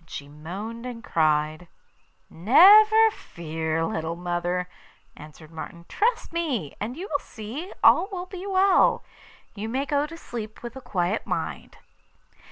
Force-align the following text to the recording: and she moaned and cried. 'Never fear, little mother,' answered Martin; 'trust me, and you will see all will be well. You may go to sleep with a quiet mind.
and 0.00 0.10
she 0.10 0.26
moaned 0.26 0.84
and 0.84 1.04
cried. 1.04 1.68
'Never 2.28 3.10
fear, 3.12 3.86
little 3.86 4.16
mother,' 4.16 4.68
answered 5.16 5.52
Martin; 5.52 5.84
'trust 5.88 6.32
me, 6.32 6.74
and 6.80 6.96
you 6.96 7.06
will 7.08 7.18
see 7.20 7.72
all 7.84 8.08
will 8.10 8.26
be 8.26 8.44
well. 8.44 9.04
You 9.54 9.68
may 9.68 9.86
go 9.86 10.04
to 10.04 10.16
sleep 10.16 10.64
with 10.64 10.74
a 10.74 10.80
quiet 10.80 11.28
mind. 11.28 11.76